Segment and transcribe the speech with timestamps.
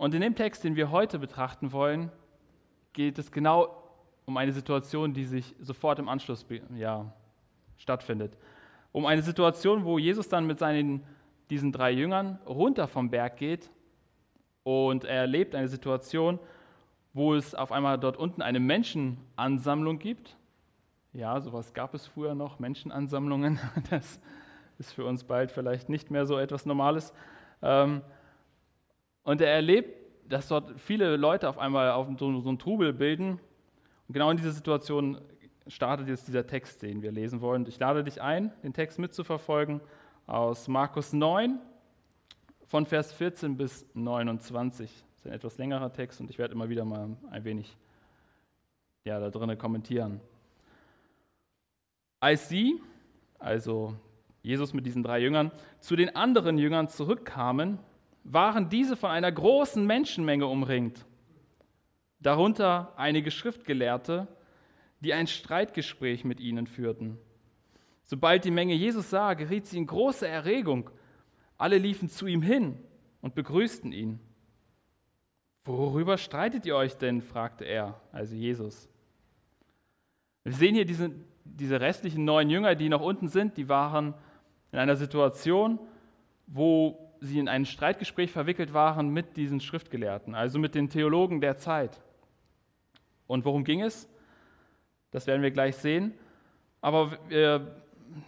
[0.00, 2.10] Und in dem Text, den wir heute betrachten wollen,
[2.94, 3.84] geht es genau
[4.24, 7.12] um eine Situation, die sich sofort im Anschluss ja,
[7.76, 8.34] stattfindet.
[8.92, 11.04] Um eine Situation, wo Jesus dann mit seinen,
[11.50, 13.70] diesen drei Jüngern runter vom Berg geht
[14.62, 16.38] und er erlebt eine Situation,
[17.12, 20.34] wo es auf einmal dort unten eine Menschenansammlung gibt.
[21.12, 23.60] Ja, sowas gab es früher noch, Menschenansammlungen.
[23.90, 24.18] Das
[24.78, 27.12] ist für uns bald vielleicht nicht mehr so etwas Normales.
[27.60, 28.00] Ähm,
[29.24, 29.96] und er erlebt,
[30.28, 33.40] dass dort viele Leute auf einmal auf so, so einen Trubel bilden.
[34.08, 35.20] Und genau in dieser Situation
[35.66, 37.66] startet jetzt dieser Text, den wir lesen wollen.
[37.66, 39.80] Ich lade dich ein, den Text mitzuverfolgen
[40.26, 41.58] aus Markus 9
[42.66, 44.90] von Vers 14 bis 29.
[44.90, 47.76] Das ist ein etwas längerer Text und ich werde immer wieder mal ein wenig
[49.04, 50.20] ja, da drinnen kommentieren.
[52.20, 52.80] Als sie,
[53.38, 53.96] also
[54.42, 55.50] Jesus mit diesen drei Jüngern,
[55.80, 57.78] zu den anderen Jüngern zurückkamen,
[58.32, 61.04] waren diese von einer großen Menschenmenge umringt,
[62.20, 64.28] darunter einige Schriftgelehrte,
[65.00, 67.18] die ein Streitgespräch mit ihnen führten.
[68.04, 70.90] Sobald die Menge Jesus sah, geriet sie in große Erregung.
[71.56, 72.78] Alle liefen zu ihm hin
[73.20, 74.20] und begrüßten ihn.
[75.64, 77.22] Worüber streitet ihr euch denn?
[77.22, 78.88] fragte er, also Jesus.
[80.42, 81.10] Wir sehen hier diese,
[81.44, 84.14] diese restlichen neun Jünger, die noch unten sind, die waren
[84.72, 85.78] in einer Situation,
[86.46, 91.56] wo sie in ein Streitgespräch verwickelt waren mit diesen Schriftgelehrten, also mit den Theologen der
[91.56, 92.00] Zeit.
[93.26, 94.08] Und worum ging es?
[95.10, 96.14] Das werden wir gleich sehen.
[96.80, 97.82] Aber wir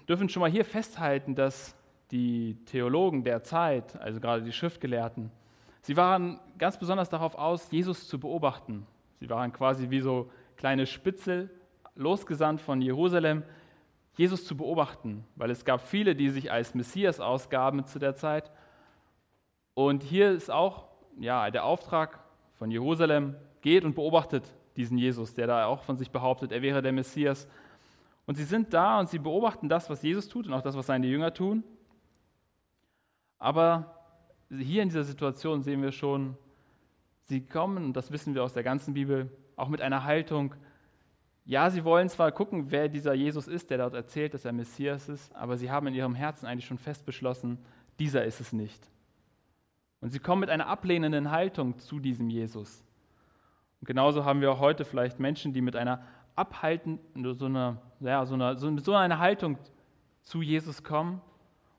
[0.08, 1.74] dürfen schon mal hier festhalten, dass
[2.10, 5.30] die Theologen der Zeit, also gerade die Schriftgelehrten,
[5.80, 8.86] sie waren ganz besonders darauf aus, Jesus zu beobachten.
[9.20, 11.50] Sie waren quasi wie so kleine Spitzel,
[11.94, 13.42] losgesandt von Jerusalem,
[14.14, 18.50] Jesus zu beobachten, weil es gab viele, die sich als Messias ausgaben zu der Zeit.
[19.74, 22.20] Und hier ist auch ja, der Auftrag
[22.54, 24.44] von Jerusalem, geht und beobachtet
[24.76, 27.46] diesen Jesus, der da auch von sich behauptet, er wäre der Messias.
[28.26, 30.86] Und sie sind da und sie beobachten das, was Jesus tut und auch das, was
[30.86, 31.62] seine Jünger tun.
[33.38, 33.98] Aber
[34.50, 36.36] hier in dieser Situation sehen wir schon,
[37.24, 40.54] sie kommen, und das wissen wir aus der ganzen Bibel, auch mit einer Haltung,
[41.44, 45.08] ja, sie wollen zwar gucken, wer dieser Jesus ist, der dort erzählt, dass er Messias
[45.08, 47.58] ist, aber sie haben in ihrem Herzen eigentlich schon fest beschlossen,
[47.98, 48.91] dieser ist es nicht.
[50.02, 52.84] Und sie kommen mit einer ablehnenden Haltung zu diesem Jesus.
[53.80, 56.02] Und genauso haben wir auch heute vielleicht Menschen, die mit einer
[56.34, 59.58] abhaltenden, so einer, ja, so einer, so, so einer Haltung
[60.22, 61.20] zu Jesus kommen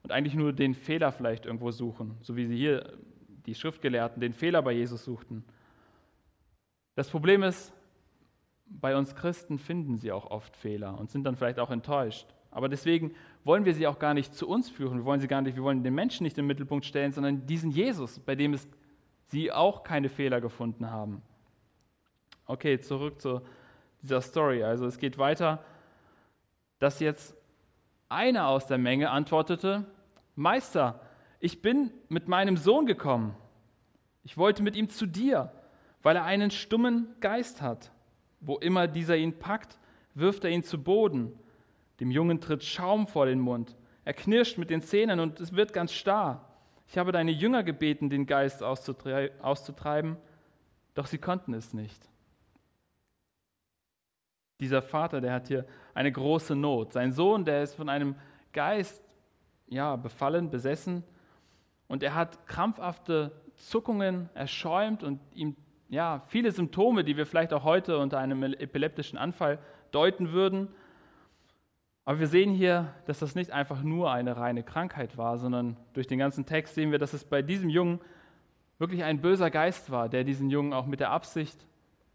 [0.03, 2.97] und eigentlich nur den Fehler vielleicht irgendwo suchen, so wie sie hier
[3.45, 5.43] die Schriftgelehrten den Fehler bei Jesus suchten.
[6.95, 7.73] Das Problem ist,
[8.65, 12.27] bei uns Christen finden sie auch oft Fehler und sind dann vielleicht auch enttäuscht.
[12.53, 14.99] Aber deswegen wollen wir sie auch gar nicht zu uns führen.
[14.99, 17.71] Wir wollen sie gar nicht, wir wollen den Menschen nicht im Mittelpunkt stellen, sondern diesen
[17.71, 18.67] Jesus, bei dem es
[19.29, 21.23] sie auch keine Fehler gefunden haben.
[22.45, 23.41] Okay, zurück zu
[24.03, 24.63] dieser Story.
[24.63, 25.63] Also es geht weiter,
[26.77, 27.35] dass jetzt
[28.07, 29.85] einer aus der Menge antwortete,
[30.35, 31.01] Meister,
[31.39, 33.35] ich bin mit meinem Sohn gekommen.
[34.23, 35.51] Ich wollte mit ihm zu dir,
[36.03, 37.91] weil er einen stummen Geist hat.
[38.39, 39.79] Wo immer dieser ihn packt,
[40.13, 41.33] wirft er ihn zu Boden.
[42.03, 43.77] Dem Jungen tritt Schaum vor den Mund.
[44.03, 46.49] Er knirscht mit den Zähnen und es wird ganz starr.
[46.85, 50.17] Ich habe deine Jünger gebeten, den Geist auszutreiben,
[50.95, 52.09] doch sie konnten es nicht.
[54.59, 56.91] Dieser Vater, der hat hier eine große Not.
[56.91, 58.17] Sein Sohn, der ist von einem
[58.51, 59.01] Geist
[59.67, 61.05] ja, befallen, besessen
[61.87, 65.55] und er hat krampfhafte Zuckungen, er schäumt und ihm
[65.87, 69.57] ja, viele Symptome, die wir vielleicht auch heute unter einem epileptischen Anfall
[69.91, 70.67] deuten würden.
[72.05, 76.07] Aber wir sehen hier, dass das nicht einfach nur eine reine Krankheit war, sondern durch
[76.07, 78.01] den ganzen Text sehen wir, dass es bei diesem Jungen
[78.77, 81.65] wirklich ein böser Geist war, der diesen Jungen auch mit der Absicht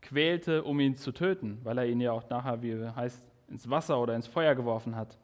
[0.03, 3.99] quälte, um ihn zu töten, weil er ihn ja auch nachher, wie heißt, ins Wasser
[3.99, 5.17] oder ins Feuer geworfen hat.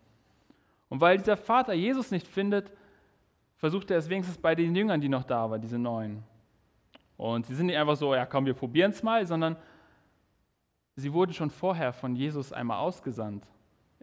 [0.88, 2.72] Und weil dieser Vater Jesus nicht findet,
[3.56, 6.22] versucht er es wenigstens bei den Jüngern, die noch da waren, diese neuen.
[7.18, 9.56] Und sie sind nicht einfach so, ja komm, wir probieren es mal, sondern
[10.96, 13.46] sie wurden schon vorher von Jesus einmal ausgesandt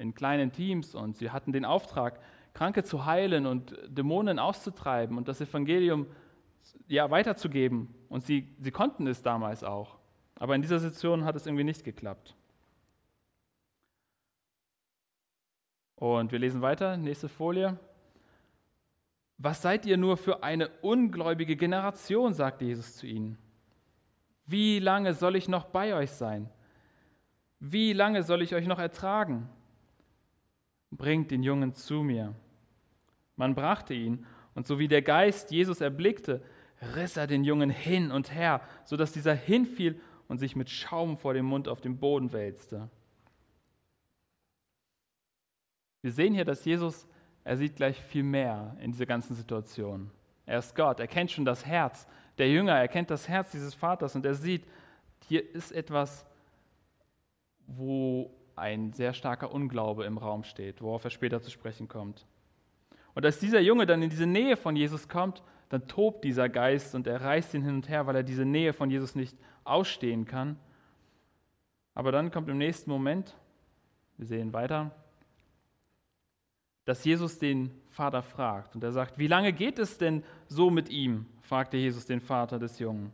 [0.01, 2.19] in kleinen Teams und sie hatten den Auftrag,
[2.53, 6.07] Kranke zu heilen und Dämonen auszutreiben und das Evangelium
[6.88, 7.94] ja, weiterzugeben.
[8.09, 9.98] Und sie, sie konnten es damals auch.
[10.36, 12.36] Aber in dieser Situation hat es irgendwie nicht geklappt.
[15.95, 17.77] Und wir lesen weiter, nächste Folie.
[19.38, 23.38] Was seid ihr nur für eine ungläubige Generation, sagte Jesus zu ihnen.
[24.45, 26.50] Wie lange soll ich noch bei euch sein?
[27.59, 29.48] Wie lange soll ich euch noch ertragen?
[30.91, 32.35] Bringt den Jungen zu mir.
[33.35, 36.43] Man brachte ihn, und so wie der Geist Jesus erblickte,
[36.95, 41.33] riss er den Jungen hin und her, sodass dieser hinfiel und sich mit Schaum vor
[41.33, 42.89] dem Mund auf den Boden wälzte.
[46.01, 47.07] Wir sehen hier, dass Jesus,
[47.43, 50.09] er sieht gleich viel mehr in dieser ganzen Situation.
[50.45, 52.07] Er ist Gott, er kennt schon das Herz
[52.38, 54.65] der Jünger, er kennt das Herz dieses Vaters und er sieht,
[55.27, 56.25] hier ist etwas,
[57.67, 62.25] wo ein sehr starker Unglaube im Raum steht, worauf er später zu sprechen kommt.
[63.13, 66.95] Und als dieser Junge dann in diese Nähe von Jesus kommt, dann tobt dieser Geist
[66.95, 70.25] und er reißt ihn hin und her, weil er diese Nähe von Jesus nicht ausstehen
[70.25, 70.57] kann.
[71.94, 73.36] Aber dann kommt im nächsten Moment,
[74.18, 74.92] wir sehen weiter,
[76.86, 78.75] dass Jesus den Vater fragt.
[78.75, 81.25] Und er sagt, wie lange geht es denn so mit ihm?
[81.42, 83.12] fragte Jesus den Vater des Jungen.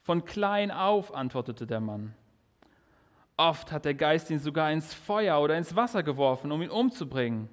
[0.00, 2.14] Von klein auf, antwortete der Mann.
[3.36, 7.48] Oft hat der Geist ihn sogar ins Feuer oder ins Wasser geworfen, um ihn umzubringen.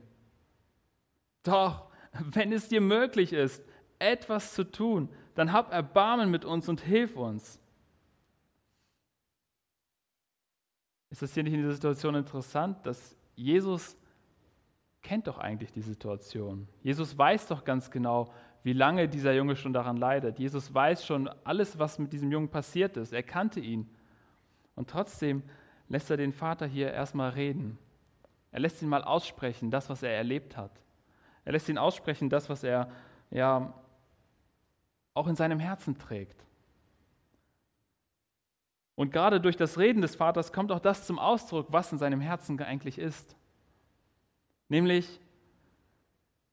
[1.44, 3.64] Doch, wenn es dir möglich ist,
[3.98, 7.60] etwas zu tun, dann hab Erbarmen mit uns und hilf uns.
[11.10, 13.98] Ist es hier nicht in dieser Situation interessant, dass Jesus
[15.02, 16.68] kennt doch eigentlich die Situation.
[16.84, 18.32] Jesus weiß doch ganz genau,
[18.64, 20.38] wie lange dieser Junge schon daran leidet.
[20.38, 23.14] Jesus weiß schon alles, was mit diesem Jungen passiert ist.
[23.14, 23.90] Er kannte ihn.
[24.76, 25.44] Und trotzdem
[25.90, 27.78] lässt er den Vater hier erstmal reden.
[28.52, 30.72] Er lässt ihn mal aussprechen, das, was er erlebt hat.
[31.46, 32.92] Er lässt ihn aussprechen, das, was er
[33.32, 33.74] ja
[35.14, 36.46] auch in seinem Herzen trägt.
[38.96, 42.22] Und gerade durch das Reden des Vaters kommt auch das zum Ausdruck, was in seinem
[42.22, 43.36] Herzen eigentlich ist.
[44.68, 45.20] Nämlich,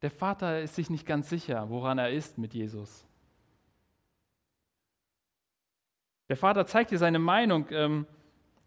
[0.03, 3.05] der Vater ist sich nicht ganz sicher, woran er ist mit Jesus.
[6.29, 8.06] Der Vater zeigt dir seine Meinung, ähm,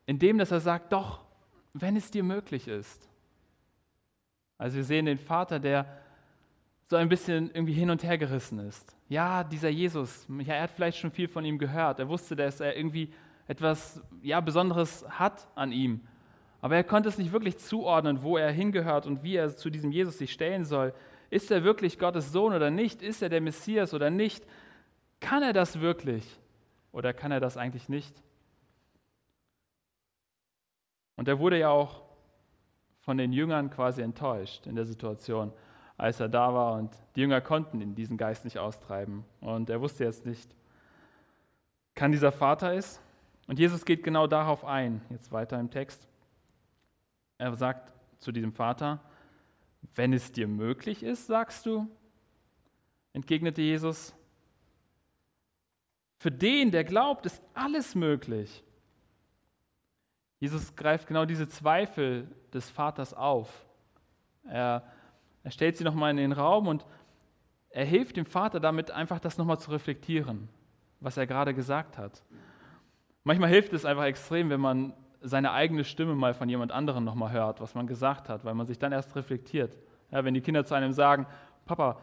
[0.10, 1.20] indem dass er sagt, doch,
[1.74, 3.08] wenn es dir möglich ist.
[4.58, 5.86] Also wir sehen den Vater, der
[6.88, 8.98] so ein bisschen irgendwie hin und her gerissen ist.
[9.08, 12.00] Ja, dieser Jesus, ja, er hat vielleicht schon viel von ihm gehört.
[12.00, 13.14] Er wusste, dass er irgendwie
[13.48, 16.02] etwas ja, Besonderes hat an ihm.
[16.60, 19.92] Aber er konnte es nicht wirklich zuordnen, wo er hingehört und wie er zu diesem
[19.92, 20.92] Jesus sich stellen soll.
[21.30, 23.04] Ist er wirklich Gottes Sohn oder nicht?
[23.04, 24.44] Ist er der Messias oder nicht?
[25.20, 26.40] Kann er das wirklich
[26.92, 28.24] oder kann er das eigentlich nicht?
[31.20, 32.02] Und er wurde ja auch
[33.02, 35.52] von den Jüngern quasi enttäuscht in der Situation,
[35.98, 39.26] als er da war und die Jünger konnten ihn diesen Geist nicht austreiben.
[39.42, 40.56] Und er wusste jetzt nicht,
[41.94, 43.02] kann dieser Vater es?
[43.48, 46.08] Und Jesus geht genau darauf ein, jetzt weiter im Text.
[47.38, 49.02] Er sagt zu diesem Vater,
[49.96, 51.86] wenn es dir möglich ist, sagst du,
[53.12, 54.16] entgegnete Jesus,
[56.18, 58.64] für den, der glaubt, ist alles möglich.
[60.40, 63.66] Jesus greift genau diese Zweifel des Vaters auf.
[64.46, 64.84] Er,
[65.44, 66.86] er stellt sie nochmal in den Raum und
[67.72, 70.50] er hilft dem Vater damit, einfach das nochmal zu reflektieren,
[71.00, 72.24] was er gerade gesagt hat.
[73.24, 77.32] Manchmal hilft es einfach extrem, wenn man seine eigene Stimme mal von jemand anderem nochmal
[77.32, 79.78] hört, was man gesagt hat, weil man sich dann erst reflektiert.
[80.12, 81.28] Ja, wenn die Kinder zu einem sagen,
[81.66, 82.00] Papa,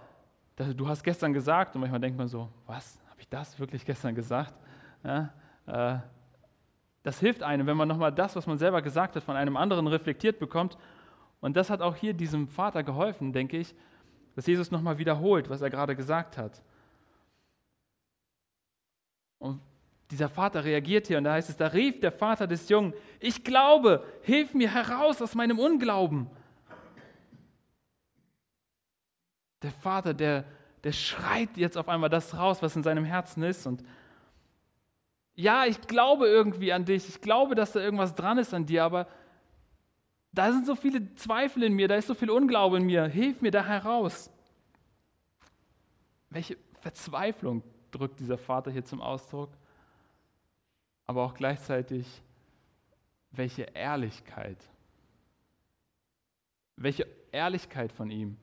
[0.57, 4.15] du hast gestern gesagt, und manchmal denkt man so, was, habe ich das wirklich gestern
[4.15, 4.55] gesagt?
[5.03, 5.33] Ja,
[5.67, 5.99] äh,
[7.07, 9.87] das hilft einem, wenn man nochmal das, was man selber gesagt hat, von einem anderen
[9.87, 10.77] reflektiert bekommt.
[11.41, 13.77] Und das hat auch hier diesem Vater geholfen, denke ich,
[14.35, 16.61] dass Jesus nochmal wiederholt, was er gerade gesagt hat.
[19.39, 19.61] Und
[20.11, 23.45] dieser Vater reagiert hier und da heißt es, da rief der Vater des Jungen, ich
[23.45, 26.29] glaube, hilf mir heraus aus meinem Unglauben.
[29.63, 30.45] Der Vater, der,
[30.83, 33.85] der schreit jetzt auf einmal das raus, was in seinem Herzen ist und
[35.37, 38.85] ja, ich glaube irgendwie an dich, ich glaube, dass da irgendwas dran ist an dir,
[38.85, 39.07] aber
[40.33, 43.41] da sind so viele Zweifel in mir, da ist so viel Unglaube in mir, hilf
[43.41, 44.31] mir da heraus.
[46.31, 49.51] Welche Verzweiflung drückt dieser Vater hier zum Ausdruck?
[51.07, 52.07] aber auch gleichzeitig,
[53.31, 54.59] welche Ehrlichkeit.
[56.77, 58.37] Welche Ehrlichkeit von ihm,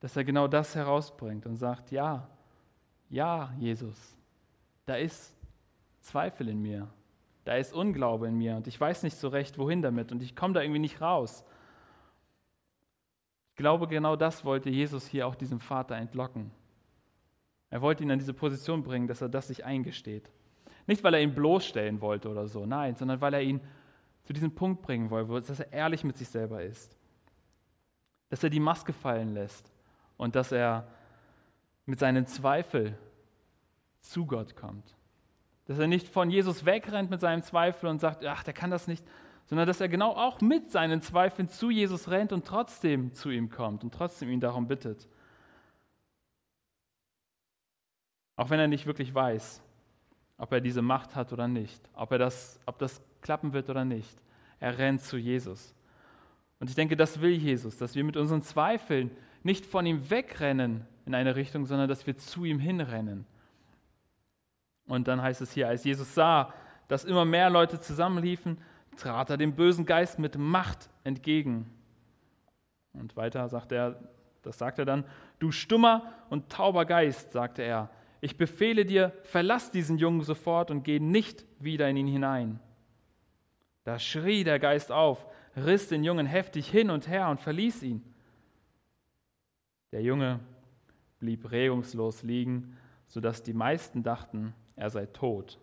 [0.00, 2.28] dass er genau das herausbringt und sagt, ja,
[3.10, 4.16] ja, Jesus,
[4.86, 5.33] da ist
[6.04, 6.88] Zweifel in mir,
[7.44, 10.36] da ist Unglaube in mir und ich weiß nicht so recht, wohin damit und ich
[10.36, 11.44] komme da irgendwie nicht raus.
[13.50, 16.50] Ich glaube, genau das wollte Jesus hier auch diesem Vater entlocken.
[17.70, 20.30] Er wollte ihn an diese Position bringen, dass er das sich eingesteht.
[20.86, 23.60] Nicht, weil er ihn bloßstellen wollte oder so, nein, sondern weil er ihn
[24.24, 26.96] zu diesem Punkt bringen wollte, dass er ehrlich mit sich selber ist.
[28.28, 29.72] Dass er die Maske fallen lässt
[30.16, 30.86] und dass er
[31.86, 32.98] mit seinen Zweifel
[34.00, 34.94] zu Gott kommt.
[35.66, 38.86] Dass er nicht von Jesus wegrennt mit seinem Zweifel und sagt, ach, der kann das
[38.86, 39.04] nicht,
[39.46, 43.50] sondern dass er genau auch mit seinen Zweifeln zu Jesus rennt und trotzdem zu ihm
[43.50, 45.08] kommt und trotzdem ihn darum bittet.
[48.36, 49.62] Auch wenn er nicht wirklich weiß,
[50.38, 53.84] ob er diese Macht hat oder nicht, ob, er das, ob das klappen wird oder
[53.84, 54.20] nicht.
[54.60, 55.74] Er rennt zu Jesus.
[56.58, 59.10] Und ich denke, das will Jesus, dass wir mit unseren Zweifeln
[59.42, 63.26] nicht von ihm wegrennen in eine Richtung, sondern dass wir zu ihm hinrennen.
[64.86, 66.52] Und dann heißt es hier, als Jesus sah,
[66.88, 68.58] dass immer mehr Leute zusammenliefen,
[68.96, 71.70] trat er dem bösen Geist mit Macht entgegen.
[72.92, 73.98] Und weiter sagt er,
[74.42, 75.04] das sagt er dann,
[75.38, 80.82] du stummer und tauber Geist, sagte er, ich befehle dir, verlass diesen Jungen sofort und
[80.82, 82.60] geh nicht wieder in ihn hinein.
[83.84, 85.26] Da schrie der Geist auf,
[85.56, 88.02] riss den Jungen heftig hin und her und verließ ihn.
[89.92, 90.40] Der Junge
[91.18, 92.76] blieb regungslos liegen,
[93.06, 95.58] sodass die meisten dachten, er sei tot.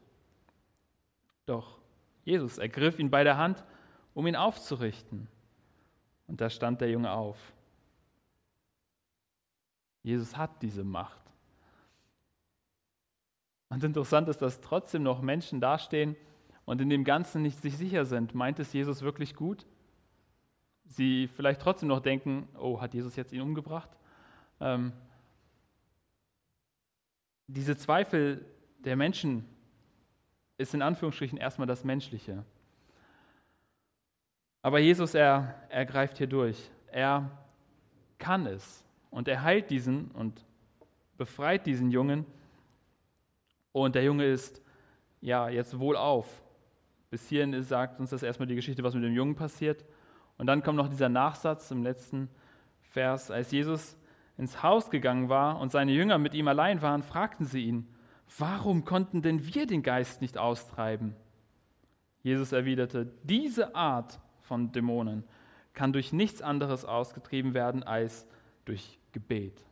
[1.45, 1.79] Doch
[2.23, 3.63] Jesus ergriff ihn bei der Hand,
[4.13, 5.27] um ihn aufzurichten.
[6.27, 7.37] Und da stand der Junge auf.
[10.03, 11.21] Jesus hat diese Macht.
[13.69, 16.15] Und interessant ist, dass trotzdem noch Menschen dastehen
[16.65, 18.35] und in dem Ganzen nicht sich sicher sind.
[18.35, 19.65] Meint es Jesus wirklich gut?
[20.85, 23.89] Sie vielleicht trotzdem noch denken, oh, hat Jesus jetzt ihn umgebracht?
[24.59, 24.91] Ähm,
[27.47, 28.45] diese Zweifel
[28.83, 29.45] der Menschen
[30.57, 32.43] ist in Anführungsstrichen erstmal das Menschliche.
[34.61, 36.69] Aber Jesus, er, er greift hier durch.
[36.91, 37.31] Er
[38.19, 38.85] kann es.
[39.09, 40.45] Und er heilt diesen und
[41.17, 42.25] befreit diesen Jungen.
[43.71, 44.61] Und der Junge ist
[45.19, 46.41] ja jetzt wohlauf.
[47.09, 49.83] Bis hierhin sagt uns das erstmal die Geschichte, was mit dem Jungen passiert.
[50.37, 52.29] Und dann kommt noch dieser Nachsatz im letzten
[52.81, 53.31] Vers.
[53.31, 53.97] Als Jesus
[54.37, 57.87] ins Haus gegangen war und seine Jünger mit ihm allein waren, fragten sie ihn,
[58.37, 61.15] warum konnten denn wir den Geist nicht austreiben?
[62.23, 65.23] Jesus erwiderte, diese Art von Dämonen
[65.73, 68.27] kann durch nichts anderes ausgetrieben werden als
[68.65, 69.65] durch Gebet.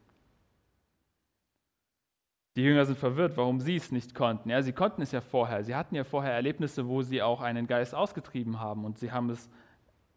[2.55, 4.49] Die Jünger sind verwirrt, warum sie es nicht konnten.
[4.49, 5.63] Ja, sie konnten es ja vorher.
[5.63, 8.85] Sie hatten ja vorher Erlebnisse, wo sie auch einen Geist ausgetrieben haben.
[8.85, 9.49] Und sie haben es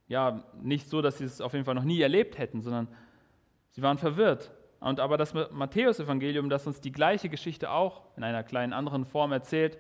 [0.09, 2.89] ja nicht so, dass sie es auf jeden Fall noch nie erlebt hätten, sondern
[3.71, 4.51] sie waren verwirrt.
[4.83, 9.31] Und aber das Matthäusevangelium, das uns die gleiche Geschichte auch in einer kleinen anderen Form
[9.31, 9.79] erzählt,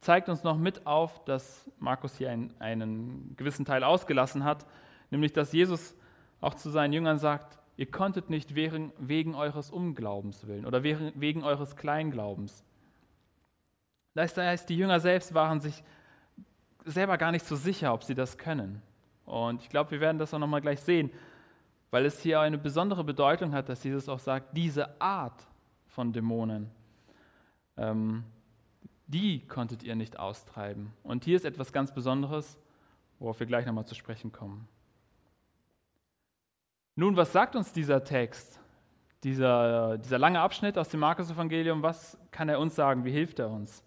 [0.00, 4.64] zeigt uns noch mit auf, dass Markus hier einen, einen gewissen Teil ausgelassen hat,
[5.10, 5.94] nämlich dass Jesus
[6.40, 11.12] auch zu seinen Jüngern sagt, ihr konntet nicht wegen, wegen eures Unglaubens willen oder wegen,
[11.14, 12.64] wegen eures Kleinglaubens.
[14.14, 15.84] Das heißt, die Jünger selbst waren sich
[16.86, 18.80] selber gar nicht so sicher, ob sie das können.
[19.26, 21.10] Und ich glaube, wir werden das auch nochmal gleich sehen,
[21.90, 25.46] weil es hier eine besondere Bedeutung hat, dass Jesus auch sagt, diese Art
[25.86, 26.70] von Dämonen,
[27.76, 28.24] ähm,
[29.06, 30.92] die konntet ihr nicht austreiben.
[31.02, 32.58] Und hier ist etwas ganz Besonderes,
[33.18, 34.68] worauf wir gleich nochmal zu sprechen kommen.
[36.96, 38.58] Nun, was sagt uns dieser Text,
[39.22, 43.50] dieser, dieser lange Abschnitt aus dem Markus-Evangelium, was kann er uns sagen, wie hilft er
[43.50, 43.84] uns?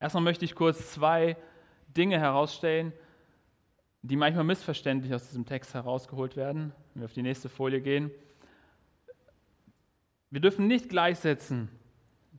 [0.00, 1.36] Erstmal möchte ich kurz zwei
[1.96, 2.92] Dinge herausstellen,
[4.02, 8.10] die manchmal missverständlich aus diesem Text herausgeholt werden, wenn wir auf die nächste Folie gehen.
[10.30, 11.68] Wir dürfen nicht gleichsetzen,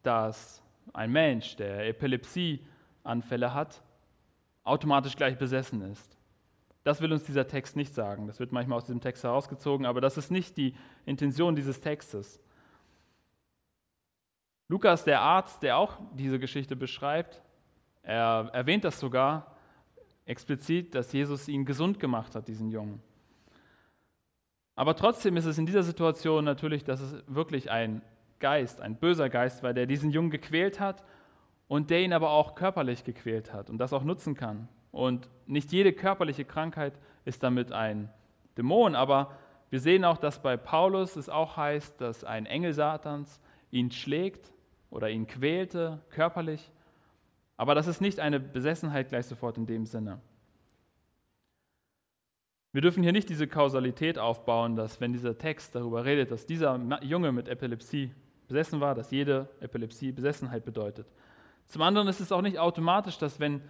[0.03, 3.81] dass ein Mensch, der Epilepsieanfälle hat,
[4.63, 6.17] automatisch gleich besessen ist.
[6.83, 8.27] Das will uns dieser Text nicht sagen.
[8.27, 12.41] Das wird manchmal aus diesem Text herausgezogen, aber das ist nicht die Intention dieses Textes.
[14.67, 17.41] Lukas, der Arzt, der auch diese Geschichte beschreibt,
[18.01, 19.52] er erwähnt das sogar
[20.25, 23.01] explizit, dass Jesus ihn gesund gemacht hat, diesen Jungen.
[24.75, 28.01] Aber trotzdem ist es in dieser Situation natürlich, dass es wirklich ein
[28.39, 31.03] Geist, ein böser Geist war, der diesen Jungen gequält hat
[31.67, 34.67] und der ihn aber auch körperlich gequält hat und das auch nutzen kann.
[34.91, 36.93] Und nicht jede körperliche Krankheit
[37.25, 38.09] ist damit ein
[38.57, 39.31] Dämon, aber
[39.69, 43.39] wir sehen auch, dass bei Paulus es auch heißt, dass ein Engel Satans
[43.71, 44.53] ihn schlägt
[44.91, 46.71] oder ihn quälte körperlich
[47.57, 50.19] aber das ist nicht eine Besessenheit gleich sofort in dem Sinne.
[52.71, 56.79] Wir dürfen hier nicht diese Kausalität aufbauen, dass wenn dieser Text darüber redet, dass dieser
[57.03, 58.11] Junge mit Epilepsie
[58.47, 61.07] besessen war, dass jede Epilepsie Besessenheit bedeutet.
[61.67, 63.61] Zum anderen ist es auch nicht automatisch, dass wenn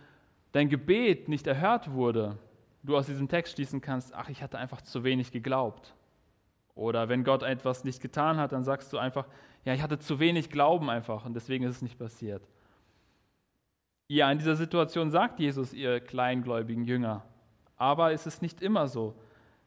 [0.54, 2.38] dein Gebet nicht erhört wurde,
[2.84, 5.94] du aus diesem Text schließen kannst, ach, ich hatte einfach zu wenig geglaubt.
[6.75, 9.28] Oder wenn Gott etwas nicht getan hat, dann sagst du einfach,
[9.66, 12.48] ja, ich hatte zu wenig Glauben einfach und deswegen ist es nicht passiert.
[14.13, 17.24] Ja, in dieser Situation sagt Jesus, ihr kleingläubigen Jünger.
[17.77, 19.15] Aber es ist nicht immer so.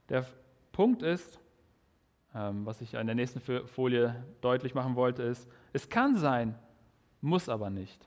[0.08, 0.24] Der
[0.70, 1.40] Punkt ist,
[2.32, 6.56] ähm, was ich in der nächsten Folie deutlich machen wollte, ist, es kann sein,
[7.20, 8.06] muss aber nicht.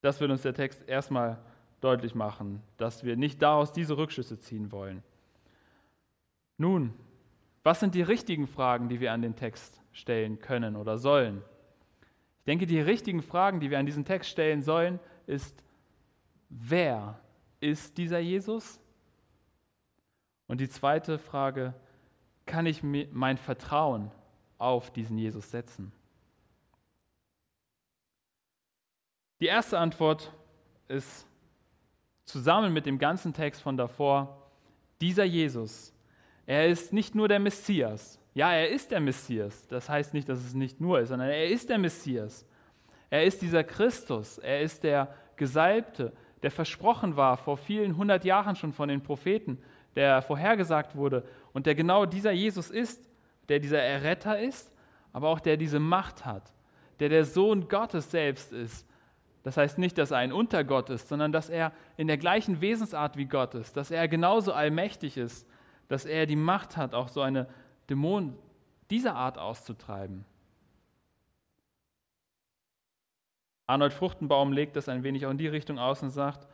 [0.00, 1.38] Das will uns der Text erstmal
[1.82, 5.02] deutlich machen, dass wir nicht daraus diese Rückschlüsse ziehen wollen.
[6.56, 6.94] Nun,
[7.62, 11.42] Was sind die richtigen Fragen, die wir an den Text stellen können oder sollen?
[12.50, 15.62] Denke, die richtigen Fragen, die wir an diesen Text stellen sollen, ist,
[16.48, 17.20] wer
[17.60, 18.80] ist dieser Jesus?
[20.48, 21.74] Und die zweite Frage,
[22.46, 24.10] kann ich mein Vertrauen
[24.58, 25.92] auf diesen Jesus setzen?
[29.38, 30.32] Die erste Antwort
[30.88, 31.28] ist
[32.24, 34.50] zusammen mit dem ganzen Text von davor,
[35.00, 35.94] dieser Jesus,
[36.46, 38.19] er ist nicht nur der Messias.
[38.34, 39.66] Ja, er ist der Messias.
[39.68, 42.46] Das heißt nicht, dass es nicht nur ist, sondern er ist der Messias.
[43.10, 44.38] Er ist dieser Christus.
[44.38, 49.58] Er ist der Gesalbte, der versprochen war vor vielen hundert Jahren schon von den Propheten,
[49.96, 53.08] der vorhergesagt wurde und der genau dieser Jesus ist,
[53.48, 54.72] der dieser Erretter ist,
[55.12, 56.52] aber auch der diese Macht hat,
[57.00, 58.86] der der Sohn Gottes selbst ist,
[59.42, 63.16] das heißt nicht, dass er ein Untergott ist, sondern dass er in der gleichen Wesensart
[63.16, 65.48] wie Gott ist, dass er genauso allmächtig ist,
[65.88, 67.48] dass er die Macht hat, auch so eine
[67.90, 68.38] Dämon
[68.90, 70.24] dieser Art auszutreiben.
[73.66, 76.48] Arnold Fruchtenbaum legt das ein wenig auch in die Richtung aus und sagt,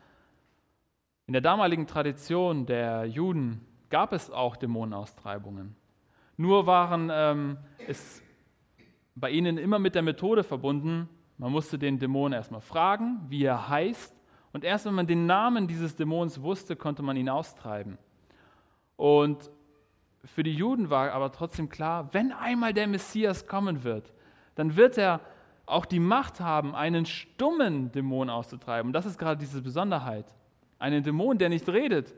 [1.26, 5.74] in der damaligen Tradition der Juden gab es auch Dämonenaustreibungen.
[6.36, 8.22] Nur waren ähm, es
[9.14, 13.68] bei ihnen immer mit der Methode verbunden, man musste den Dämon erstmal fragen, wie er
[13.68, 14.14] heißt.
[14.52, 17.98] Und erst wenn man den Namen dieses Dämons wusste, konnte man ihn austreiben.
[18.96, 19.50] Und
[20.26, 24.12] für die Juden war aber trotzdem klar, wenn einmal der Messias kommen wird,
[24.54, 25.21] dann wird er
[25.66, 28.88] auch die Macht haben, einen stummen Dämon auszutreiben.
[28.88, 30.26] Und das ist gerade diese Besonderheit.
[30.78, 32.14] Einen Dämon, der nicht redet,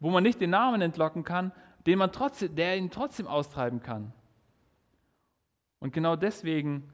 [0.00, 1.52] wo man nicht den Namen entlocken kann,
[1.86, 4.12] den man trotzdem, der ihn trotzdem austreiben kann.
[5.78, 6.90] Und genau deswegen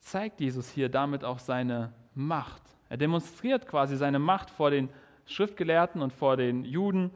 [0.00, 2.62] zeigt Jesus hier damit auch seine Macht.
[2.88, 4.88] Er demonstriert quasi seine Macht vor den
[5.26, 7.10] Schriftgelehrten und vor den Juden,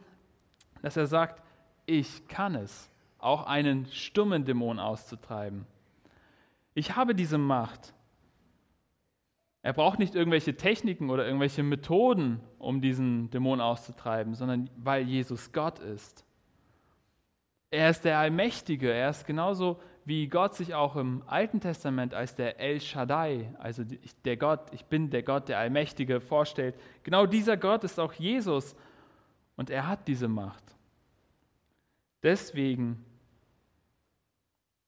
[0.83, 1.42] dass er sagt,
[1.99, 5.67] ich kann es, auch einen stummen Dämon auszutreiben.
[6.75, 7.93] Ich habe diese Macht.
[9.63, 15.53] Er braucht nicht irgendwelche Techniken oder irgendwelche Methoden, um diesen Dämon auszutreiben, sondern weil Jesus
[15.53, 16.25] Gott ist.
[17.71, 22.35] Er ist der Allmächtige, er ist genauso wie Gott sich auch im Alten Testament als
[22.35, 23.85] der El Shaddai, also
[24.25, 26.75] der Gott, ich bin der Gott, der Allmächtige, vorstellt.
[27.03, 28.75] Genau dieser Gott ist auch Jesus
[29.57, 30.75] und er hat diese Macht.
[32.23, 33.05] Deswegen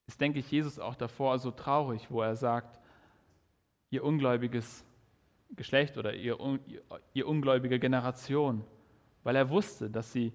[0.06, 2.78] ist, denke ich, Jesus auch davor so traurig, wo er sagt,
[3.90, 4.84] ihr ungläubiges
[5.56, 6.38] Geschlecht oder ihr,
[7.12, 8.64] ihr ungläubige Generation,
[9.22, 10.32] weil er wusste, dass sie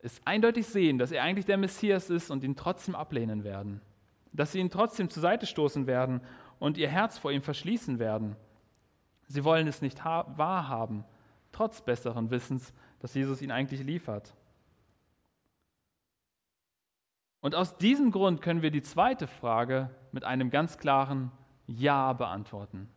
[0.00, 3.80] es eindeutig sehen, dass er eigentlich der Messias ist und ihn trotzdem ablehnen werden
[4.32, 6.20] dass sie ihn trotzdem zur Seite stoßen werden
[6.58, 8.36] und ihr Herz vor ihm verschließen werden.
[9.26, 11.04] Sie wollen es nicht wahrhaben,
[11.52, 14.34] trotz besseren Wissens, dass Jesus ihn eigentlich liefert.
[17.40, 21.30] Und aus diesem Grund können wir die zweite Frage mit einem ganz klaren
[21.66, 22.88] Ja beantworten.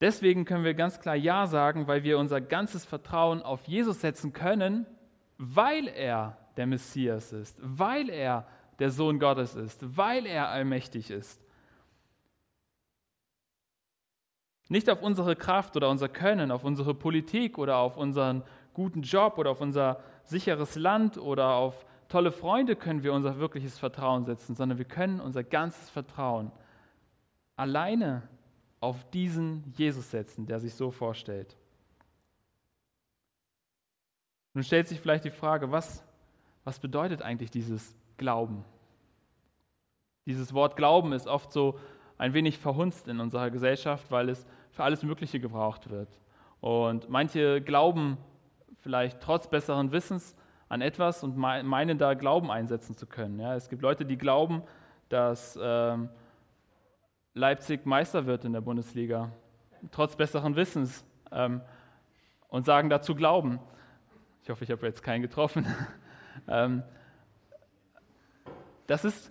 [0.00, 4.32] Deswegen können wir ganz klar Ja sagen, weil wir unser ganzes Vertrauen auf Jesus setzen
[4.32, 4.86] können,
[5.38, 8.46] weil er der Messias ist, weil er
[8.78, 11.40] der Sohn Gottes ist, weil er allmächtig ist.
[14.68, 18.42] Nicht auf unsere Kraft oder unser Können, auf unsere Politik oder auf unseren
[18.74, 23.78] guten Job oder auf unser sicheres Land oder auf tolle Freunde können wir unser wirkliches
[23.78, 26.52] Vertrauen setzen, sondern wir können unser ganzes Vertrauen
[27.56, 28.28] alleine
[28.80, 31.56] auf diesen Jesus setzen, der sich so vorstellt.
[34.52, 36.04] Nun stellt sich vielleicht die Frage, was,
[36.64, 38.62] was bedeutet eigentlich dieses Glauben.
[40.26, 41.78] Dieses Wort Glauben ist oft so
[42.18, 46.10] ein wenig verhunzt in unserer Gesellschaft, weil es für alles Mögliche gebraucht wird.
[46.60, 48.18] Und manche glauben
[48.80, 50.36] vielleicht trotz besseren Wissens
[50.72, 53.38] an etwas und meinen da Glauben einsetzen zu können.
[53.38, 54.62] Ja, es gibt Leute, die glauben,
[55.10, 56.08] dass ähm,
[57.34, 59.30] Leipzig Meister wird in der Bundesliga,
[59.90, 61.60] trotz besseren Wissens, ähm,
[62.48, 63.60] und sagen dazu Glauben.
[64.42, 65.66] Ich hoffe, ich habe jetzt keinen getroffen.
[66.48, 66.82] ähm,
[68.86, 69.30] das ist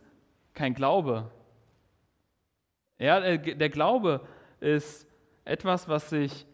[0.54, 1.32] kein Glaube.
[3.00, 4.28] Ja, der Glaube
[4.60, 5.08] ist
[5.44, 6.46] etwas, was sich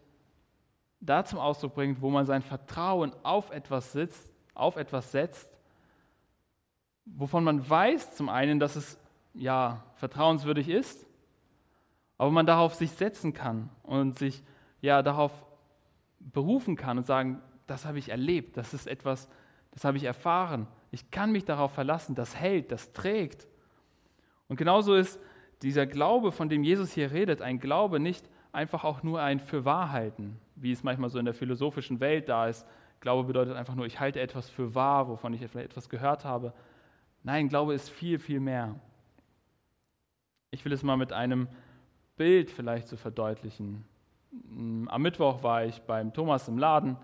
[1.02, 5.50] da zum Ausdruck bringt, wo man sein Vertrauen auf etwas sitzt, auf etwas setzt,
[7.06, 9.00] wovon man weiß zum einen, dass es
[9.34, 11.06] ja vertrauenswürdig ist,
[12.17, 14.43] aber man darauf sich setzen kann und sich
[14.82, 15.32] ja darauf
[16.20, 19.30] berufen kann und sagen, das habe ich erlebt, das ist etwas,
[19.72, 23.48] das habe ich erfahren, ich kann mich darauf verlassen, das hält, das trägt.
[24.48, 25.20] Und genauso ist
[25.62, 29.65] dieser Glaube, von dem Jesus hier redet, ein Glaube nicht einfach auch nur ein für
[29.65, 32.65] Wahrheiten, wie es manchmal so in der philosophischen Welt da ist.
[33.08, 36.52] Glaube bedeutet einfach nur, ich halte etwas für wahr, wovon ich vielleicht etwas gehört habe.
[37.24, 38.76] Nein, Glaube ist viel, viel mehr.
[40.52, 41.48] Ich will es mal mit einem
[42.17, 43.86] Bild vielleicht so verdeutlichen.
[44.32, 46.98] Mm, am Mittwoch war ich beim Thomas im Laden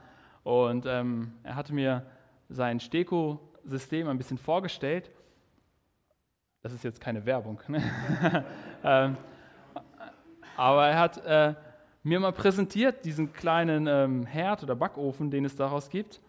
[0.44, 2.06] und ähm, er hatte mir
[2.50, 5.10] sein Steko-System ein bisschen vorgestellt.
[6.64, 7.62] Das ist jetzt keine Werbung.
[7.70, 7.82] Ne?
[8.84, 9.16] ähm,
[10.58, 11.54] aber er hat äh,
[12.04, 16.22] mir mal präsentiert, diesen kleinen ähm, Herd oder Backofen, den es daraus gibt.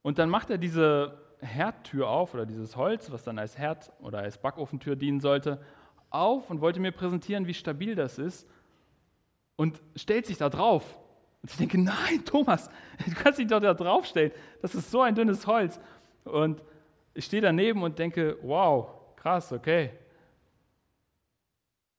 [0.00, 4.18] Und dann macht er diese Herdtür auf oder dieses Holz, was dann als Herd oder
[4.18, 5.60] als Backofentür dienen sollte,
[6.10, 8.48] auf und wollte mir präsentieren, wie stabil das ist
[9.56, 10.98] und stellt sich da drauf.
[11.42, 12.70] Und ich denke, nein, Thomas,
[13.06, 14.32] du kannst dich doch da draufstellen.
[14.62, 15.80] Das ist so ein dünnes Holz.
[16.24, 16.62] Und
[17.14, 19.90] ich stehe daneben und denke, wow, krass, okay.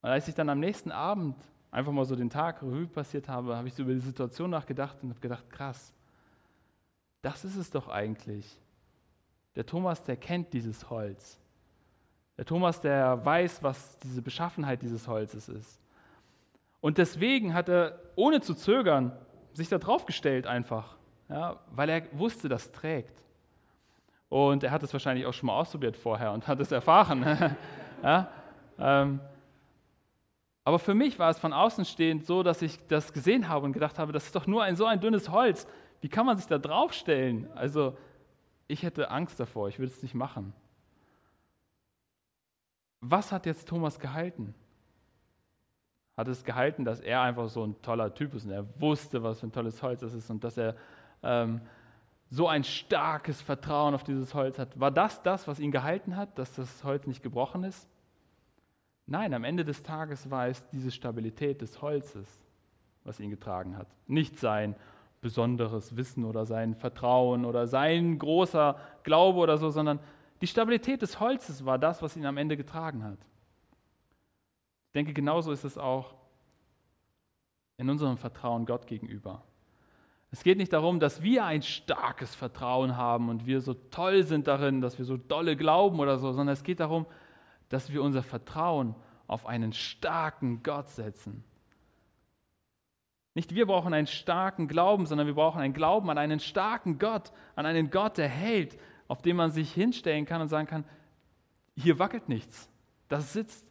[0.01, 1.35] Und als ich dann am nächsten Abend
[1.73, 4.97] einfach mal so den Tag Revue passiert habe, habe ich so über die Situation nachgedacht
[5.01, 5.91] und habe gedacht, krass,
[7.23, 8.45] das ist es doch eigentlich.
[9.55, 11.39] Der Thomas, der kennt dieses Holz.
[12.37, 15.79] Der Thomas, der weiß, was diese Beschaffenheit dieses Holzes ist.
[16.79, 19.11] Und deswegen hat er, ohne zu zögern,
[19.53, 20.95] sich da draufgestellt einfach,
[21.29, 23.23] ja, weil er wusste, das trägt.
[24.29, 27.23] Und er hat es wahrscheinlich auch schon mal ausprobiert vorher und hat es erfahren.
[28.03, 28.27] ja,
[28.77, 29.19] ähm,
[30.63, 33.73] aber für mich war es von außen stehend so, dass ich das gesehen habe und
[33.73, 35.67] gedacht habe, das ist doch nur ein so ein dünnes Holz.
[36.01, 37.51] Wie kann man sich da draufstellen?
[37.55, 37.97] Also
[38.67, 40.53] ich hätte Angst davor, ich würde es nicht machen
[43.03, 44.55] was hat jetzt Thomas gehalten?
[46.15, 49.39] Hat es gehalten, dass er einfach so ein toller Typ ist und er wusste, was
[49.39, 50.75] für ein tolles Holz das ist und dass er
[51.21, 51.61] ähm,
[52.29, 54.79] so ein starkes Vertrauen auf dieses Holz hat?
[54.79, 57.89] War das das, was ihn gehalten hat, dass das Holz nicht gebrochen ist?
[59.05, 62.27] Nein, am Ende des Tages war es diese Stabilität des Holzes,
[63.03, 63.87] was ihn getragen hat.
[64.07, 64.75] Nicht sein
[65.21, 69.99] besonderes Wissen oder sein Vertrauen oder sein großer Glaube oder so, sondern
[70.41, 73.19] die Stabilität des Holzes war das, was ihn am Ende getragen hat.
[74.87, 76.13] Ich denke, genauso ist es auch
[77.77, 79.43] in unserem Vertrauen Gott gegenüber.
[80.31, 84.47] Es geht nicht darum, dass wir ein starkes Vertrauen haben und wir so toll sind
[84.47, 87.13] darin, dass wir so dolle glauben oder so, sondern es geht darum, dass
[87.91, 88.95] wir unser Vertrauen
[89.27, 91.43] auf einen starken Gott setzen.
[93.35, 97.31] Nicht wir brauchen einen starken Glauben, sondern wir brauchen einen Glauben an einen starken Gott,
[97.55, 100.85] an einen Gott, der hält, auf dem man sich hinstellen kann und sagen kann,
[101.75, 102.69] hier wackelt nichts,
[103.07, 103.65] das sitzt,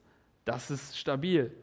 [0.45, 1.57] das ist stabil.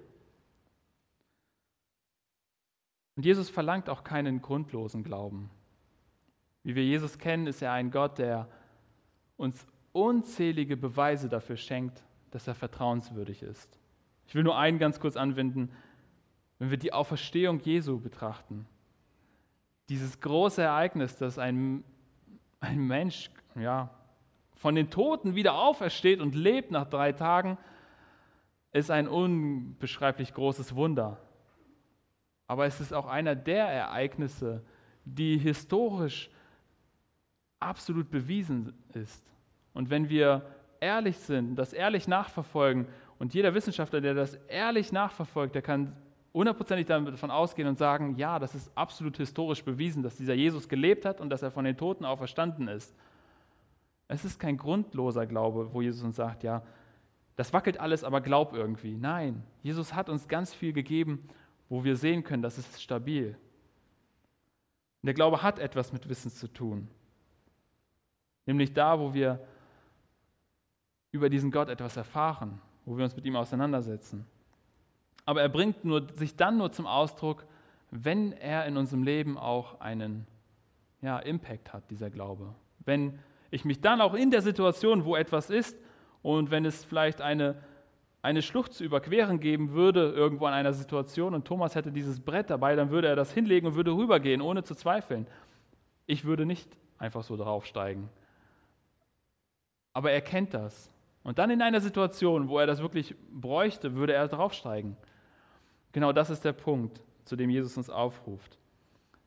[3.17, 5.49] Und Jesus verlangt auch keinen grundlosen Glauben.
[6.63, 8.47] Wie wir Jesus kennen, ist er ein Gott, der
[9.35, 13.79] uns unzählige Beweise dafür schenkt, dass er vertrauenswürdig ist.
[14.27, 15.71] Ich will nur einen ganz kurz anwenden,
[16.59, 18.67] wenn wir die Auferstehung Jesu betrachten.
[19.87, 21.83] Dieses große Ereignis, dass ein,
[22.59, 23.89] ein Mensch ja,
[24.53, 27.57] von den Toten wieder aufersteht und lebt nach drei Tagen,
[28.71, 31.17] ist ein unbeschreiblich großes Wunder.
[32.45, 34.63] Aber es ist auch einer der Ereignisse,
[35.05, 36.29] die historisch
[37.59, 39.23] absolut bewiesen ist.
[39.73, 40.45] Und wenn wir
[40.79, 42.87] ehrlich sind, das ehrlich nachverfolgen,
[43.19, 45.93] und jeder Wissenschaftler, der das ehrlich nachverfolgt, der kann
[46.33, 51.05] hundertprozentig davon ausgehen und sagen, ja, das ist absolut historisch bewiesen, dass dieser Jesus gelebt
[51.05, 52.95] hat und dass er von den Toten auferstanden ist.
[54.07, 56.63] Es ist kein grundloser Glaube, wo Jesus uns sagt, ja,
[57.35, 58.95] das wackelt alles, aber glaub irgendwie.
[58.95, 61.27] Nein, Jesus hat uns ganz viel gegeben,
[61.67, 63.37] wo wir sehen können, das ist stabil.
[65.01, 66.87] Und der Glaube hat etwas mit Wissen zu tun.
[68.45, 69.39] Nämlich da, wo wir
[71.11, 74.25] über diesen Gott etwas erfahren, wo wir uns mit ihm auseinandersetzen.
[75.25, 77.45] Aber er bringt nur, sich dann nur zum Ausdruck,
[77.91, 80.27] wenn er in unserem Leben auch einen
[81.01, 82.53] ja, Impact hat, dieser Glaube.
[82.85, 83.19] Wenn
[83.51, 85.77] ich mich dann auch in der Situation, wo etwas ist,
[86.21, 87.55] und wenn es vielleicht eine,
[88.21, 92.49] eine Schlucht zu überqueren geben würde, irgendwo an einer Situation, und Thomas hätte dieses Brett
[92.49, 95.27] dabei, dann würde er das hinlegen und würde rübergehen, ohne zu zweifeln.
[96.05, 98.09] Ich würde nicht einfach so draufsteigen.
[99.93, 100.91] Aber er kennt das.
[101.29, 104.97] Und dann in einer Situation, wo er das wirklich bräuchte, würde er draufsteigen.
[105.91, 108.57] Genau das ist der Punkt, zu dem Jesus uns aufruft.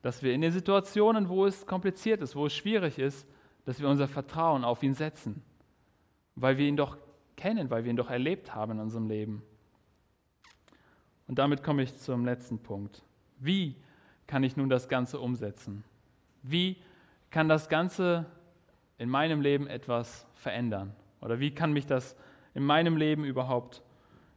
[0.01, 3.25] Dass wir in den Situationen, wo es kompliziert ist, wo es schwierig ist,
[3.63, 5.43] dass wir unser Vertrauen auf ihn setzen,
[6.35, 6.97] weil wir ihn doch
[7.37, 9.41] kennen, weil wir ihn doch erlebt haben in unserem Leben.
[11.29, 13.01] Und damit komme ich zum letzten Punkt.
[13.39, 13.77] Wie
[14.27, 15.85] kann ich nun das Ganze umsetzen?
[16.41, 16.75] Wie
[17.29, 18.25] kann das Ganze
[18.97, 20.93] in meinem Leben etwas verändern?
[21.23, 22.15] Oder wie kann mich das
[22.53, 23.81] in meinem Leben überhaupt,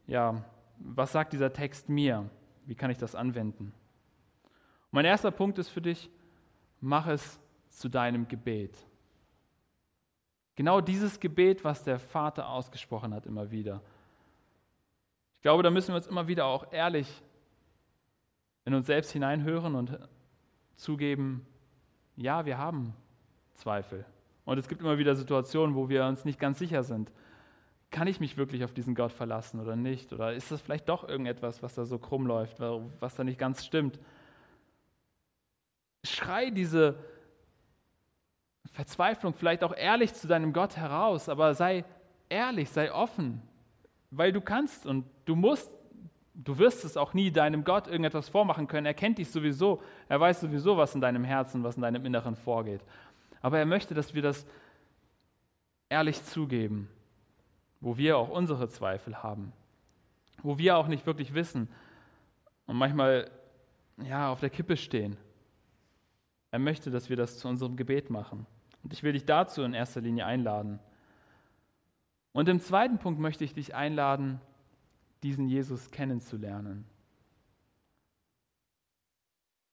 [0.06, 0.44] ja,
[0.78, 2.30] was sagt dieser Text mir?
[2.64, 3.72] Wie kann ich das anwenden?
[4.90, 6.10] Mein erster Punkt ist für dich,
[6.80, 8.76] mach es zu deinem Gebet.
[10.54, 13.82] Genau dieses Gebet, was der Vater ausgesprochen hat, immer wieder.
[15.36, 17.22] Ich glaube, da müssen wir uns immer wieder auch ehrlich
[18.64, 19.98] in uns selbst hineinhören und
[20.76, 21.46] zugeben,
[22.16, 22.94] ja, wir haben
[23.54, 24.06] Zweifel.
[24.46, 27.12] Und es gibt immer wieder Situationen, wo wir uns nicht ganz sicher sind.
[27.90, 30.12] Kann ich mich wirklich auf diesen Gott verlassen oder nicht?
[30.12, 32.60] Oder ist das vielleicht doch irgendetwas, was da so krumm läuft,
[33.00, 33.98] was da nicht ganz stimmt?
[36.04, 36.96] Schrei diese
[38.72, 41.84] Verzweiflung vielleicht auch ehrlich zu deinem Gott heraus, aber sei
[42.28, 43.42] ehrlich, sei offen,
[44.10, 45.72] weil du kannst und du musst,
[46.34, 48.86] du wirst es auch nie deinem Gott irgendetwas vormachen können.
[48.86, 52.36] Er kennt dich sowieso, er weiß sowieso, was in deinem Herzen, was in deinem Inneren
[52.36, 52.82] vorgeht.
[53.42, 54.46] Aber er möchte, dass wir das
[55.88, 56.88] ehrlich zugeben,
[57.80, 59.52] wo wir auch unsere Zweifel haben,
[60.42, 61.68] wo wir auch nicht wirklich wissen
[62.66, 63.30] und manchmal
[64.02, 65.16] ja auf der Kippe stehen.
[66.50, 68.46] Er möchte, dass wir das zu unserem Gebet machen.
[68.82, 70.78] Und ich will dich dazu in erster Linie einladen.
[72.32, 74.40] Und im zweiten Punkt möchte ich dich einladen,
[75.22, 76.84] diesen Jesus kennenzulernen.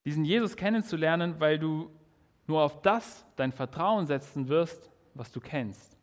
[0.06, 1.90] Diesen Jesus kennenzulernen, weil du
[2.48, 5.98] nur auf das dein Vertrauen setzen wirst, was du kennst.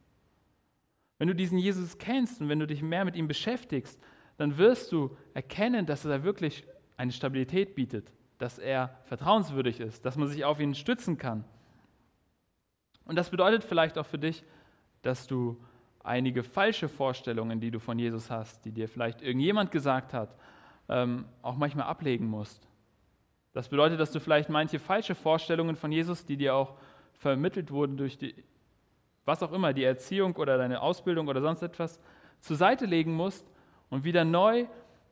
[1.19, 4.01] Wenn du diesen Jesus kennst und wenn du dich mehr mit ihm beschäftigst,
[4.39, 6.65] dann wirst du erkennen, dass er wirklich
[6.97, 11.45] eine Stabilität bietet, dass er vertrauenswürdig ist, dass man sich auf ihn stützen kann.
[13.05, 14.45] Und das bedeutet vielleicht auch für dich,
[15.03, 15.63] dass du
[16.03, 20.35] einige falsche Vorstellungen, die du von Jesus hast, die dir vielleicht irgendjemand gesagt hat,
[20.89, 22.70] ähm, auch manchmal ablegen musst.
[23.53, 26.77] Das bedeutet, dass du vielleicht manche falsche Vorstellungen von Jesus, die dir auch
[27.13, 28.35] vermittelt wurden durch die,
[29.25, 32.01] was auch immer, die Erziehung oder deine Ausbildung oder sonst etwas,
[32.41, 33.47] zur Seite legen musst
[33.91, 34.67] und wieder neu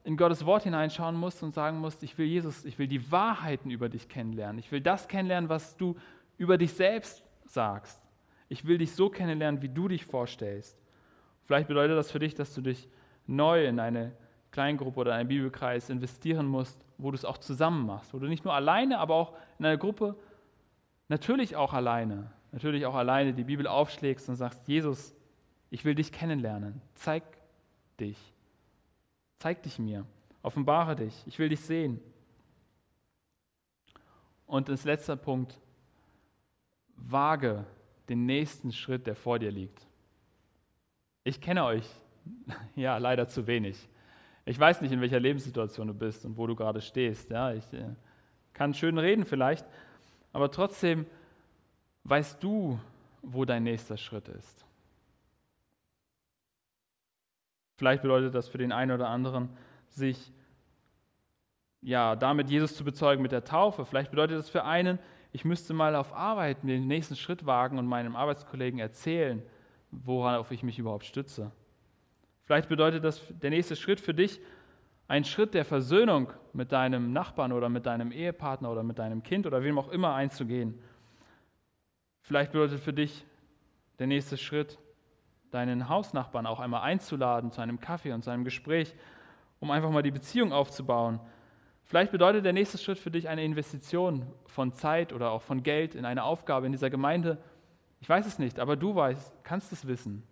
[0.05, 3.71] in Gottes Wort hineinschauen musst und sagen musst, ich will Jesus, ich will die Wahrheiten
[3.71, 4.59] über dich kennenlernen.
[4.59, 5.97] Ich will das kennenlernen, was du
[6.39, 8.01] über dich selbst sagst.
[8.49, 10.81] Ich will dich so kennenlernen, wie du dich vorstellst.
[11.45, 12.89] Vielleicht bedeutet das für dich, dass du dich
[13.27, 14.13] neu in eine
[14.51, 18.45] Kleingruppe oder einen Bibelkreis investieren musst, wo du es auch zusammen machst, wo du nicht
[18.45, 20.17] nur alleine, aber auch in einer Gruppe,
[21.09, 25.15] natürlich auch alleine, natürlich auch alleine die Bibel aufschlägst und sagst, Jesus,
[25.71, 27.23] ich will dich kennenlernen, zeig
[28.01, 28.19] dich,
[29.39, 30.07] zeig dich mir,
[30.43, 32.01] offenbare dich, ich will dich sehen.
[34.47, 35.61] Und als letzter Punkt,
[36.97, 37.67] wage
[38.09, 39.87] den nächsten Schritt, der vor dir liegt.
[41.25, 41.87] Ich kenne euch
[42.75, 43.89] ja leider zu wenig.
[44.49, 47.29] Ich weiß nicht, in welcher Lebenssituation du bist und wo du gerade stehst.
[47.29, 47.85] Ja, ich äh,
[48.55, 49.67] kann schön reden vielleicht,
[50.33, 51.05] aber trotzdem
[52.05, 52.81] weißt du,
[53.21, 54.65] wo dein nächster Schritt ist.
[57.77, 59.51] Vielleicht bedeutet das für den einen oder anderen,
[59.91, 60.33] sich
[61.83, 63.85] ja, damit Jesus zu bezeugen mit der Taufe.
[63.85, 64.99] Vielleicht bedeutet das für einen,
[65.31, 69.43] ich müsste mal auf Arbeit den nächsten Schritt wagen und meinem Arbeitskollegen erzählen,
[69.91, 71.53] worauf ich mich überhaupt stütze.
[72.49, 74.41] Vielleicht bedeutet das der nächste Schritt für dich
[75.07, 79.47] ein Schritt der Versöhnung mit deinem Nachbarn oder mit deinem Ehepartner oder mit deinem Kind
[79.47, 80.83] oder wem auch immer einzugehen.
[82.23, 83.27] Vielleicht bedeutet für dich
[83.99, 84.79] der nächste Schritt,
[85.51, 88.95] deinen Hausnachbarn auch einmal einzuladen zu einem Kaffee und zu einem Gespräch,
[89.61, 91.21] um einfach mal die Beziehung aufzubauen.
[91.83, 95.95] Vielleicht bedeutet der nächste Schritt für dich eine Investition von Zeit oder auch von Geld
[95.95, 97.37] in eine Aufgabe in dieser Gemeinde.
[98.01, 100.23] Ich weiß es nicht, aber du weißt, kannst es wissen.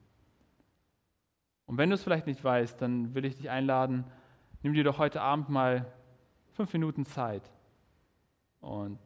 [1.67, 4.05] Und wenn du es vielleicht nicht weißt, dann will ich dich einladen,
[4.63, 5.93] nimm dir doch heute Abend mal
[6.53, 7.43] fünf Minuten Zeit
[8.61, 8.99] und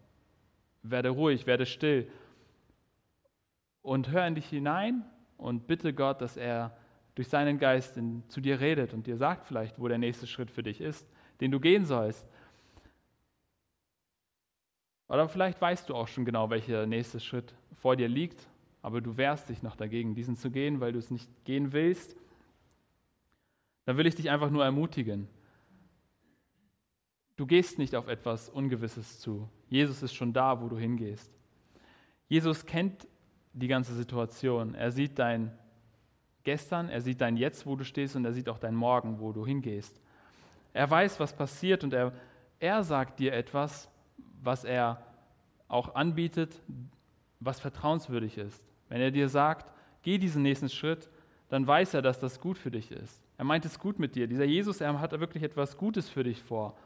[0.82, 2.10] werde ruhig, werde still
[3.82, 5.04] und hör in dich hinein
[5.38, 6.76] und bitte Gott, dass er
[7.14, 10.50] durch seinen Geist in, zu dir redet und dir sagt vielleicht, wo der nächste Schritt
[10.50, 11.08] für dich ist,
[11.40, 12.26] den du gehen sollst.
[15.08, 18.46] Oder vielleicht weißt du auch schon genau, welcher nächste Schritt vor dir liegt,
[18.82, 22.16] aber du wehrst dich noch dagegen, diesen zu gehen, weil du es nicht gehen willst
[23.84, 25.28] dann will ich dich einfach nur ermutigen.
[27.36, 29.48] Du gehst nicht auf etwas Ungewisses zu.
[29.68, 31.32] Jesus ist schon da, wo du hingehst.
[32.28, 33.08] Jesus kennt
[33.52, 34.74] die ganze Situation.
[34.74, 35.50] Er sieht dein
[36.42, 39.32] Gestern, er sieht dein Jetzt, wo du stehst, und er sieht auch dein Morgen, wo
[39.32, 40.00] du hingehst.
[40.72, 42.12] Er weiß, was passiert und er,
[42.58, 43.90] er sagt dir etwas,
[44.42, 45.02] was er
[45.68, 46.60] auch anbietet,
[47.40, 48.62] was vertrauenswürdig ist.
[48.88, 51.10] Wenn er dir sagt, geh diesen nächsten Schritt,
[51.48, 53.22] dann weiß er, dass das gut für dich ist.
[53.40, 54.26] Er meint es gut mit dir.
[54.26, 56.76] Dieser Jesus, er hat wirklich etwas Gutes für dich vor.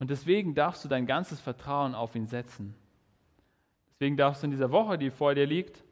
[0.00, 2.74] Und deswegen darfst du dein ganzes Vertrauen auf ihn setzen.
[3.92, 5.84] Deswegen darfst du in dieser Woche, die vor dir liegt,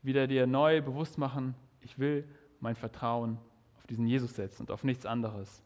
[0.00, 2.26] wieder dir neu bewusst machen, ich will
[2.58, 3.36] mein Vertrauen
[3.76, 5.62] auf diesen Jesus setzen und auf nichts anderes,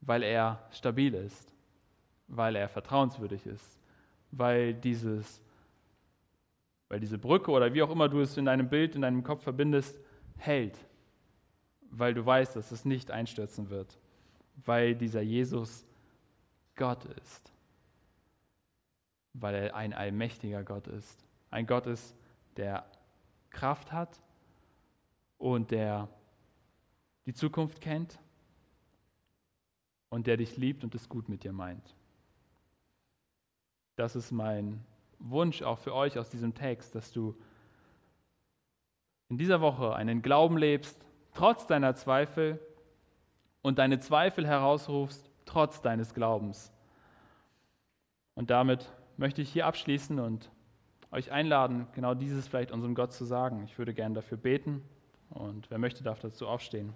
[0.00, 1.54] weil er stabil ist,
[2.26, 3.78] weil er vertrauenswürdig ist,
[4.32, 5.40] weil dieses
[6.88, 9.44] Weil diese Brücke oder wie auch immer du es in deinem Bild, in deinem Kopf
[9.44, 10.00] verbindest,
[10.38, 10.76] hält.
[11.96, 13.98] Weil du weißt, dass es nicht einstürzen wird.
[14.64, 15.86] Weil dieser Jesus
[16.76, 17.52] Gott ist.
[19.32, 21.24] Weil er ein allmächtiger Gott ist.
[21.50, 22.14] Ein Gott ist,
[22.56, 22.84] der
[23.50, 24.20] Kraft hat
[25.38, 26.08] und der
[27.26, 28.18] die Zukunft kennt
[30.08, 31.94] und der dich liebt und es gut mit dir meint.
[33.96, 34.84] Das ist mein
[35.18, 37.34] Wunsch auch für euch aus diesem Text, dass du
[39.28, 41.04] in dieser Woche einen Glauben lebst,
[41.34, 42.58] trotz deiner Zweifel
[43.62, 46.72] und deine Zweifel herausrufst, trotz deines Glaubens.
[48.34, 50.50] Und damit möchte ich hier abschließen und
[51.10, 53.62] euch einladen, genau dieses vielleicht unserem Gott zu sagen.
[53.64, 54.82] Ich würde gerne dafür beten
[55.30, 56.92] und wer möchte, darf dazu aufstehen.